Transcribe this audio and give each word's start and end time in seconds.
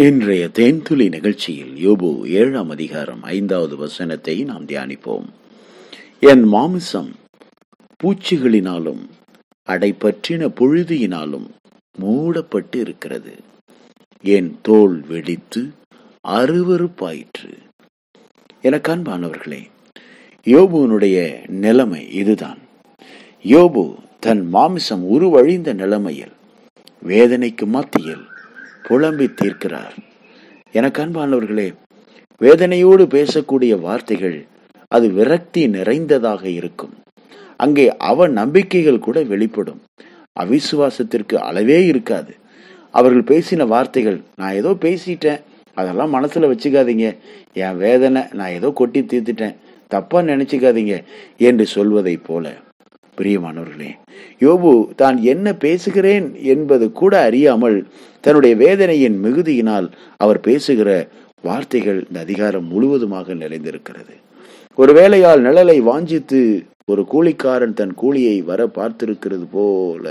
இன்றைய 0.00 0.48
தேன்துளி 0.52 1.08
நிகழ்ச்சியில் 1.08 1.88
யோபு 1.88 2.26
ஏழாம் 2.26 2.70
அதிகாரம் 2.70 3.22
ஐந்தாவது 3.22 3.76
வசனத்தை 3.76 4.44
நாம் 4.44 4.66
தியானிப்போம். 4.66 5.26
என் 6.20 6.42
மாமிசம் 6.42 7.14
பூச்சிகளினாலும் 8.04 9.08
அடைப்பற்றின 9.68 10.48
புழுதியினாலும் 10.50 11.48
மூடப்பட்டு 11.98 12.80
இருக்கிறது. 12.80 13.34
என் 14.22 14.58
தோல் 14.62 15.06
வெடித்து 15.06 15.70
அருவருப்பாயிற்று. 16.28 17.58
எனக்கு 18.62 18.96
அன்பானவர்களே 18.96 19.66
யோபுனுடைய 20.44 21.48
நிலைமை 21.48 22.12
இதுதான். 22.12 22.58
யோபு 23.42 23.94
தன் 24.20 24.48
மாமிசம் 24.48 25.10
உருவழிந்த 25.10 25.74
நிலைமையில் 25.74 26.32
வேதனைக்கு 27.06 27.66
மத்தியில் 27.66 28.34
புலம்பி 28.88 29.26
தீர்க்கிறார். 29.26 29.96
எனக்கு 30.72 31.02
அன்பானவர்களே 31.02 31.74
வேதனையோடு 32.40 33.04
பேசக்கூடிய 33.06 33.80
வார்த்தைகள் 33.80 34.46
அது 34.88 35.08
விரக்தி 35.08 35.68
நிறைந்ததாக 35.68 36.48
இருக்கும். 36.48 36.94
அங்கே 37.56 37.96
அவ 37.96 38.28
நம்பிக்கைகள் 38.28 38.98
கூட 38.98 39.22
வெளிப்படும். 39.22 39.82
அவிசுவாசத்திற்கு 40.40 41.34
அளவே 41.34 41.86
இருக்காது. 41.86 42.34
அவர்கள் 42.90 43.22
பேசின 43.22 43.66
வார்த்தைகள் 43.66 44.20
நான் 44.36 44.52
ஏதோ 44.52 44.70
பேசிட்டேன். 44.70 45.40
அதெல்லாம் 45.74 46.14
மனசுல 46.14 46.50
வச்சுக்காதீங்க. 46.52 47.16
என் 47.52 47.76
வேதனை 47.76 48.22
நான் 48.32 48.50
ஏதோ 48.50 48.70
கொட்டி 48.70 49.00
தீர்த்துட்டேன். 49.00 49.56
தப்பா 49.88 50.20
நினைச்சுக்காதீங்க 50.20 51.04
என்று 51.38 51.66
சொல்வதைப் 51.66 52.24
போல. 52.26 52.52
பிரியமானவர்களே 53.20 53.90
யோபு 54.40 54.94
தான் 54.94 55.22
என்ன 55.22 55.54
பேசுகிறேன் 55.54 56.34
என்பது 56.44 56.92
கூட 56.92 57.20
அறியாமல் 57.20 57.86
தன்னுடைய 58.20 58.56
வேதனையின் 58.56 59.24
மிகுதியினால் 59.24 59.86
அவர் 60.16 60.40
பேசுகிற 60.40 61.08
வார்த்தைகள் 61.42 62.04
இந்த 62.08 62.20
அதிகாரம் 62.20 62.64
முழுவதுமாக 62.64 63.34
நிறைந்திருக்கிறது 63.34 64.14
ஒரு 64.74 64.92
வேலையால் 64.92 65.40
நிழலை 65.40 65.78
வாஞ்சித்து 65.82 66.66
ஒரு 66.84 67.02
கூலிக்காரன் 67.12 67.72
தன் 67.72 67.94
கூலியை 67.94 68.42
வர 68.42 68.66
பார்த்திருக்கிறது 68.66 69.46
போல. 69.52 70.06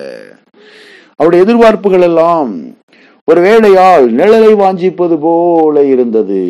அவருடைய 1.16 1.46
எதிர்பார்ப்புகள் 1.46 2.02
எல்லாம் 2.02 2.74
ஒரு 3.26 3.42
வேலையால் 3.42 4.16
நிழலை 4.16 4.52
வாஞ்சிப்பது 4.54 5.18
போல 5.22 5.84
இருந்தது. 5.84 6.42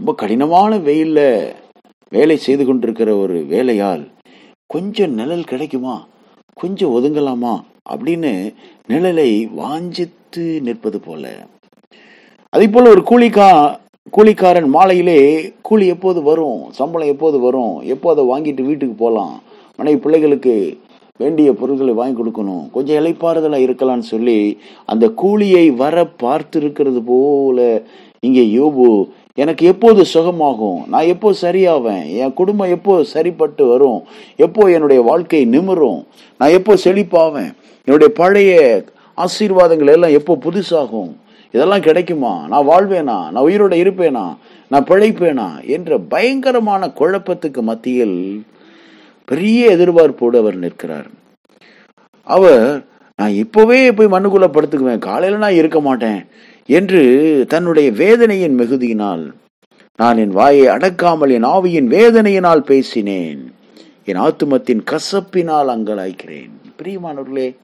ரொம்ப 0.00 0.14
கடினமான 0.14 0.78
வெயில்ல 0.78 1.20
வேலை 2.12 2.36
செய்து 2.36 2.64
கொண்டிருக்கிற 2.64 3.16
ஒரு 3.16 3.38
வேலையால் 3.44 4.04
கொஞ்சம் 4.72 5.10
நிழல் 5.10 5.44
கிடைக்குமா? 5.44 6.06
கொஞ்சம் 6.54 6.94
ஒதுங்கலாமா? 6.94 7.60
அப்படின்னு 7.90 8.54
நிழலை 8.88 9.30
வாஞ்சித்து 9.56 10.60
நிற்பது 10.60 11.00
போல. 11.00 11.46
அதே 12.50 12.68
போல 12.68 12.90
ஒரு 12.90 13.02
கூலிக்கா 13.10 13.76
கூலிக்காரன் 14.16 14.68
மாலையிலே 14.68 15.52
கூலி 15.62 15.86
எப்போது 15.86 16.22
வரும்? 16.22 16.60
சம்பளம் 16.70 17.08
எப்போது 17.08 17.38
வரும்? 17.38 17.80
எப்போ 17.80 18.10
அதை 18.10 18.24
வாங்கிட்டு 18.24 18.62
வீட்டுக்கு 18.62 18.94
போகலாம்? 18.94 19.42
மனைவி 19.76 20.00
பிள்ளைகளுக்கு 20.00 20.78
வேண்டிய 21.16 21.52
பொருட்களை 21.52 21.94
வாங்கி 21.94 22.22
கொடுக்கணும். 22.22 22.70
கொஞ்சம் 22.70 23.04
இலைப்பாறுதலாக 23.04 23.66
இருக்கலாம்னு 23.68 24.10
சொல்லி 24.12 24.58
அந்த 24.84 25.08
கூலியை 25.08 25.70
வர 25.70 26.10
பார்த்திருக்கிறது 26.22 27.02
போல 27.06 27.82
இங்கே 28.20 28.44
யோபு 28.44 29.08
எனக்கு 29.38 29.66
எப்போது 29.66 30.04
சுகமாகும்? 30.14 30.86
நான் 30.86 31.10
எப்போ 31.14 31.28
சரியாவேன்? 31.42 32.04
என் 32.12 32.32
குடும்பம் 32.32 32.70
எப்போ 32.70 33.02
சரிப்பட்டு 33.02 33.66
வரும்? 33.66 34.00
எப்போ 34.36 34.70
என்னுடைய 34.70 35.02
வாழ்க்கை 35.02 35.46
நிமிரும்? 35.46 36.00
நான் 36.38 36.50
எப்போ 36.50 36.74
செழிப்பாவேன்? 36.84 37.52
என்னுடைய 37.84 38.12
பழைய 38.14 38.52
ஆசீர்வாதங்கள் 39.16 39.92
எல்லாம் 39.92 40.10
எப்போ 40.10 40.38
புதுசாகும்? 40.42 41.12
இதெல்லாம் 41.52 41.80
கிடைக்குமா? 41.80 42.44
நான் 42.48 42.68
வாழ்வேனா? 42.68 43.30
நான் 43.30 43.44
உயிரோட 43.44 43.76
இருப்பேனா? 43.84 44.36
நான் 44.68 44.84
பிழைப்பேனா? 44.84 45.48
என்ற 45.66 45.98
பயங்கரமான 45.98 46.90
குழப்பத்துக்கு 46.98 47.60
மத்தியில் 47.60 48.46
பெரிய 49.24 49.76
எதிர்பார்ப்போடு 49.76 50.36
அவர் 50.36 50.56
நிற்கிறார். 50.56 51.08
அவர் 52.22 52.84
நான் 53.16 53.38
இப்பவே 53.44 53.92
போய் 53.92 54.06
மண்ணுக்குள்ள 54.06 54.46
படுத்துக்குவேன். 54.48 54.98
காலையில 54.98 55.38
நான் 55.38 55.60
இருக்க 55.62 55.80
மாட்டேன். 55.80 56.26
என்று 56.68 57.44
தன்னுடைய 57.48 57.92
வேதனையின் 57.92 58.58
மிகுதியினால் 58.58 59.32
நான் 59.96 60.16
என் 60.16 60.30
வாயை 60.30 60.66
அடக்காமல் 60.66 61.30
என் 61.30 61.44
ஆவியின் 61.44 61.88
வேதனையினால் 61.88 62.60
பேசினேன். 62.60 63.52
என் 64.04 64.16
ஆத்துமத்தின் 64.16 64.82
கசப்பினால் 64.90 65.70
அங்கலாய்க்கிறேன். 65.74 66.50
பிரியமானவர்களே 66.82 67.56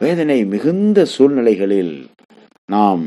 வேதனை 0.00 0.44
மிகுந்த 0.44 1.04
சூழ்நிலைகளில் 1.04 2.06
நாம் 2.66 3.04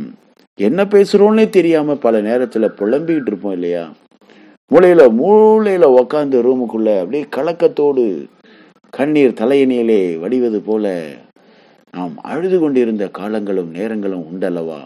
என்ன 0.55 0.83
பேசுறோம்னே 0.83 1.49
தெரியாம 1.49 1.95
பல 1.95 2.21
நேரத்துல 2.21 2.67
புலம்பிக்கிட்டு 2.79 3.27
இருப்போம் 3.27 3.51
இல்லையா? 3.51 3.91
மூளையில 4.71 5.01
மூளையில 5.21 5.85
உக்காந்து 6.01 6.37
ரூமுக்குள்ள 6.47 6.89
அப்படியே 6.99 7.25
கலக்கத்தோடு 7.35 8.05
கண்ணீர் 8.89 9.39
தலையணியிலே 9.41 10.19
வடிவது 10.19 10.61
போல 10.61 10.85
நாம் 11.91 12.17
அழுது 12.21 12.59
கொண்டிருந்த 12.59 13.07
காலங்களும் 13.07 13.73
நேரங்களும் 13.73 14.25
உண்டல்லவா? 14.31 14.79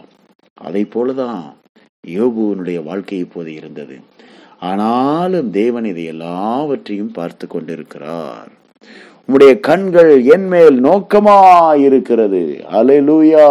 அதை 0.54 0.86
போலதான் 0.94 1.42
யோபுவனுடைய 2.06 2.82
வாழ்க்கை 2.82 3.18
இப்போது 3.18 3.54
இருந்தது. 3.54 3.96
ஆனாலும் 4.60 5.50
தேவன் 5.50 5.84
இதை 5.84 6.04
எல்லாவற்றையும் 6.04 7.12
பார்த்து 7.12 7.46
கொண்டிருக்கிறார். 7.46 8.48
உம்முடைய 9.26 9.60
கண்கள் 9.60 10.24
என் 10.24 10.46
மேல் 10.46 10.84
நோக்கமா 10.84 11.38
இருக்கிறது 11.78 12.64
அலையூயா 12.72 13.46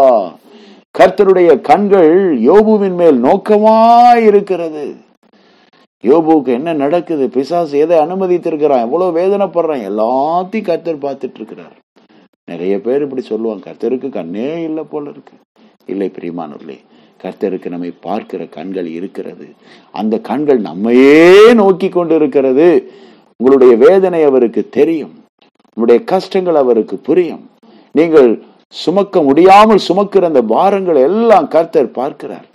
கர்த்தருடைய 1.00 1.62
கண்கள் 1.62 2.42
யோபுவின் 2.42 2.96
மேல் 2.96 3.24
நோக்கமா 3.24 3.78
இருக்கிறது 4.16 4.96
யோபுவுக்கு 6.08 6.48
என்ன 6.48 6.74
நடக்குது? 6.74 7.30
பிசாசு 7.30 7.78
எதை 7.78 7.98
அனுமதித்திருக்கிறான்? 7.98 8.82
எவ்வளவு 8.82 9.20
வேதனைப்படுறான்? 9.20 9.84
எல்லாத்தையும் 9.92 10.64
கர்த்தர் 10.64 10.98
பார்த்துட்டு 10.98 11.36
இருக்கிறார். 11.36 11.82
நிறைய 12.52 12.82
பேர் 12.82 13.02
இப்படி 13.02 13.22
சொல்லுவாங்க. 13.22 13.64
கர்த்தருக்கு 13.68 14.10
கண்ணே 14.10 14.50
இல்லை 14.64 14.84
போல 14.84 15.10
இருக்கு. 15.10 15.36
இல்லை 15.86 16.12
பிரியமானவர்களே 16.16 16.78
கர்த்தருக்கு 17.24 17.68
நம்மை 17.70 17.92
பார்க்கிற 18.08 18.46
கண்கள் 18.46 18.88
இருக்கிறது. 18.98 19.46
அந்த 19.92 20.16
கண்கள் 20.30 20.60
நம்மையே 20.70 21.54
நோக்கி 21.54 21.90
கொண்டு 21.90 22.16
இருக்கிறது 22.16 22.68
உங்களுடைய 23.40 23.74
வேதனை 23.86 24.24
அவருக்கு 24.24 24.62
தெரியும். 24.70 25.14
உங்களுடைய 25.78 26.00
கஷ்டங்கள் 26.14 26.56
அவருக்கு 26.56 26.96
புரியும். 26.98 27.46
நீங்கள் 27.92 28.30
சுமக்க 28.68 29.22
முடியாமல் 29.22 29.86
சுமக்கிற 29.88 30.24
அந்த 30.32 30.42
பாரங்கள் 30.56 31.00
எல்லாம் 31.10 31.48
கர்த்தர் 31.48 31.90
பார்க்கிறார். 32.00 32.48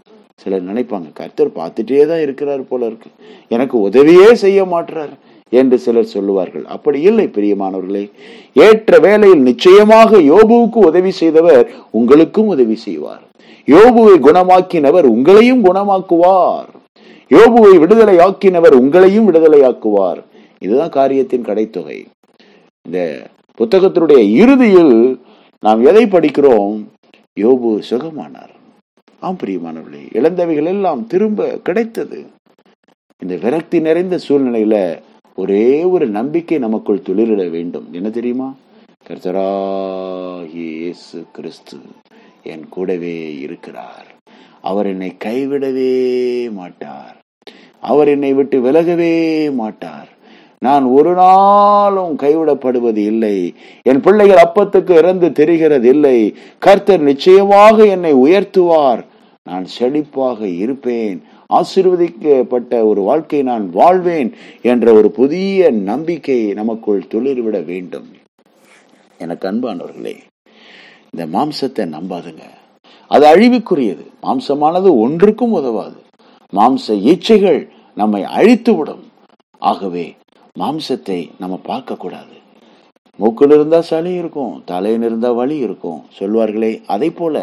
சிலர் 0.42 0.68
நினைப்பாங்க 0.70 1.08
கர்த்தர் 1.20 1.56
பார்த்துட்டே 1.58 2.02
தான் 2.06 2.24
இருக்கிறார் 2.26 2.62
போல 2.70 2.86
இருக்கு. 2.86 3.08
எனக்கு 3.48 3.76
உதவியே 3.88 4.28
செய்ய 4.44 4.60
மாட்டுறாரு 4.64 5.14
என்று 5.50 5.78
சிலர் 5.78 6.04
சொல்லுவார்கள். 6.04 6.64
அப்படி 6.64 7.00
இல்லை 7.00 7.24
பிரியமானவர்களே. 7.24 8.10
ஏற்ற 8.54 8.98
வேளையில் 8.98 9.40
நிச்சயமாக 9.40 10.16
யோபுவுக்கு 10.16 10.76
உதவி 10.76 11.10
செய்தவர் 11.10 11.70
உங்களுக்கும் 11.90 12.46
உதவி 12.46 12.74
செய்வார். 12.74 13.22
யோபுவை 13.66 14.14
குணமாக்கினவர் 14.18 15.06
உங்களையும் 15.06 15.64
குணமாக்குவார். 15.64 16.68
யோபுவை 17.30 17.78
விடுதலை 17.78 18.16
ஆக்கினவர் 18.16 18.74
உங்களையும் 18.74 19.24
விடுதலை 19.24 19.60
ஆக்குவார் 19.60 20.22
இதுதான் 20.58 20.88
காரியத்தின் 20.88 21.44
கடைத்தொகை. 21.44 22.06
இந்த 22.86 23.26
புத்தகத்தினுடைய 23.58 24.30
இறுதியில் 24.30 25.20
நாம் 25.60 25.84
எதை 25.84 26.04
படிக்கிறோம்? 26.04 26.84
யோபு 27.40 27.82
சுகமானார். 27.90 28.54
ஆம் 29.20 29.36
பிரியமானவர்களே 29.44 30.04
இழந்தவைகள் 30.12 30.64
எல்லாம் 30.64 31.06
திரும்ப 31.06 31.58
கிடைத்தது. 31.62 32.24
இந்த 33.18 33.36
விரக்தி 33.36 33.80
நிறைந்த 33.80 34.18
சூழ்நிலையில 34.28 34.98
ஒரே 35.38 35.84
ஒரு 35.84 36.06
நம்பிக்கை 36.06 36.58
நமக்குள் 36.58 37.02
துளிரிட 37.08 37.50
வேண்டும். 37.50 37.88
என்ன 37.92 38.10
தெரியுமா? 38.10 38.54
கர்த்தராகிய 39.08 40.54
இயேசு 40.54 41.24
கிறிஸ்து 41.32 41.76
என் 42.42 42.68
கூடவே 42.68 43.38
இருக்கிறார். 43.38 44.06
அவர் 44.62 44.86
என்னை 44.86 45.16
கைவிடவே 45.24 45.92
மாட்டார். 46.52 47.16
அவர் 47.80 48.08
என்னை 48.08 48.32
விட்டு 48.32 48.60
விலகவே 48.60 49.14
மாட்டார். 49.54 50.08
நான் 50.58 50.84
ஒரு 50.84 51.14
நாளும் 51.14 52.16
கைவிடப்படுவது 52.16 52.96
இல்லை. 52.96 53.54
என் 53.82 54.00
பிள்ளைகள் 54.00 54.44
அப்பத்துக்கு 54.46 54.90
இறந்து 54.90 55.32
தெரிகிறது 55.32 55.88
இல்லை. 55.88 56.34
கர்த்தர் 56.58 57.00
நிச்சயமாக 57.00 57.86
என்னை 57.86 58.14
உயர்த்துவார். 58.14 59.04
நான் 59.44 59.66
செழிப்பாக 59.78 60.56
இருப்பேன். 60.58 61.22
ஆசீர்வதிக்கப்பட்ட 61.50 62.72
ஒரு 62.88 63.00
வாழ்க்கை 63.08 63.42
நான் 63.42 63.66
வாழ்வேன் 63.70 64.30
என்ற 64.70 64.86
ஒரு 64.92 65.08
புதிய 65.10 65.70
நம்பிக்கை 65.70 66.38
நமக்குள் 66.52 67.06
துளிர்விட 67.12 67.58
வேண்டும். 67.64 68.08
எனக்கு 69.18 69.44
அன்பானவர்களே 69.50 70.16
இந்த 71.10 71.24
மாம்சத்தை 71.36 71.84
நம்பாதுங்க. 71.94 72.44
அது 73.10 73.24
அழிவுக்குரியது. 73.26 74.04
மாம்சமானது 74.22 74.90
ஒன்றுக்கும் 75.04 75.52
உதவாது. 75.52 75.98
மாம்ச 76.52 76.86
இச்சைகள் 77.12 77.60
நம்மை 77.94 78.22
அழித்து 78.38 78.74
விடும் 78.76 79.04
ஆகவே 79.62 80.06
மாம்சத்தை 80.60 81.20
நம்ம 81.38 81.56
பார்க்க 81.70 82.02
கூடாது 82.02 82.36
மூக்கில் 83.18 83.50
இருந்தா 83.50 83.80
சளி 83.80 84.12
இருக்கும் 84.12 84.52
தலையில் 84.64 85.02
இருந்தா 85.02 85.30
வலி 85.32 85.56
இருக்கும். 85.66 86.00
சொல்வார்களே 86.18 86.72
அதை 86.94 87.10
போல 87.10 87.36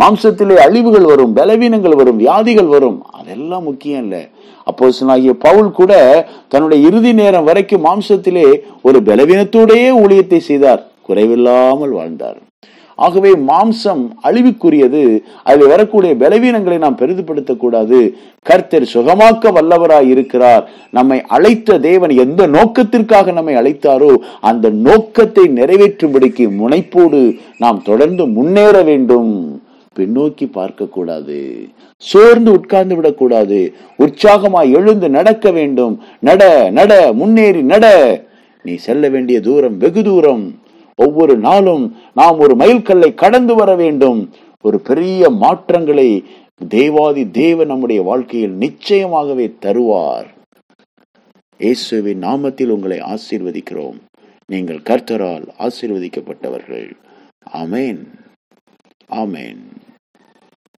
மாம்சத்திலே 0.00 0.54
அழிவுகள் 0.54 1.04
வரும் 1.04 1.36
பலவீனங்கள் 1.36 1.96
வரும் 1.96 2.16
வியாதிகள் 2.16 2.66
வரும். 2.66 3.02
அதெல்லாம் 3.10 3.62
முக்கியம் 3.62 4.02
இல்லை. 4.02 4.28
அப்போ 4.64 4.90
பவுல் 5.38 5.70
கூட 5.70 5.92
தன்னுடைய 6.48 6.86
இறுதி 6.88 7.12
நேரம் 7.12 7.44
வரைக்கும் 7.44 7.84
மாம்சத்திலே 7.84 8.60
ஒரு 8.82 9.00
பலவீனத்தோடையே 9.00 9.90
ஊழியத்தை 10.04 10.36
செய்தார். 10.36 10.90
குறைவில்லாமல் 11.08 11.90
வாழ்ந்தார். 11.90 12.36
ஆகவே 12.96 13.30
மாம்சம் 13.30 14.02
அழிவுக்குரியது. 14.22 15.20
அதில் 15.42 15.66
வரக்கூடிய 15.66 16.14
பலவீனங்களை 16.14 16.78
நாம் 16.78 16.98
பெரிதுபடுத்தக்கூடாது. 16.98 18.10
கர்த்தர் 18.42 18.90
சுகமாக்க 18.94 19.52
வல்லவராய் 19.56 20.08
இருக்கிறார். 20.08 20.68
நம்மை 20.90 21.22
அழைத்த 21.28 21.78
தேவன் 21.78 22.10
எந்த 22.10 22.46
நோக்கத்திற்காக 22.46 23.32
நம்மை 23.32 23.54
அழைத்தாரோ 23.54 24.16
அந்த 24.40 24.70
நோக்கத்தை 24.70 25.44
நிறைவேற்றும்படிக்கு 25.44 26.48
முனைப்போடு 26.62 27.38
நாம் 27.58 27.82
தொடர்ந்து 27.82 28.26
முன்னேற 28.26 28.82
வேண்டும். 28.82 29.62
பின்னோக்கி 29.96 30.50
பார்க்க 30.50 30.86
கூடாது 30.86 31.68
சோர்ந்து 31.96 32.52
உட்கார்ந்து 32.52 32.94
விடக்கூடாது. 32.94 33.72
உற்சாகமாய் 33.98 34.74
எழுந்து 34.74 35.08
நடக்க 35.08 35.50
வேண்டும். 35.50 36.02
நட 36.20 36.70
நட 36.70 37.12
முன்னேறி 37.12 37.62
நட. 37.62 37.86
நீ 38.62 38.74
செல்ல 38.74 39.08
வேண்டிய 39.08 39.40
தூரம் 39.40 39.78
வெகு 39.78 40.02
தூரம். 40.02 40.62
ஒவ்வொரு 40.96 41.38
நாளும் 41.38 41.96
நாம் 42.14 42.38
ஒரு 42.38 42.56
மைல்கல்லை 42.56 43.14
கடந்து 43.14 43.54
வர 43.54 43.74
வேண்டும். 43.74 44.30
ஒரு 44.62 44.80
பெரிய 44.80 45.30
மாற்றங்களை 45.30 46.24
தேவாதி 46.68 47.30
தேவன் 47.30 47.66
நம்முடைய 47.66 48.02
வாழ்க்கையில் 48.02 48.58
நிச்சயமாகவே 48.58 49.54
தருவார். 49.62 50.26
இயேசுவின் 51.58 52.22
நாமத்தில் 52.22 52.66
உங்களை 52.66 52.98
ஆசீர்வதிக்கிறோம். 52.98 53.98
நீங்கள் 54.46 54.80
கர்த்தரால் 54.84 55.48
ஆசீர்வதிக்கப்பட்டவர்கள். 55.58 56.90
ஆமேன். 57.52 58.06
ஆமேன். 59.10 59.62